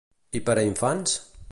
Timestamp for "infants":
0.71-1.15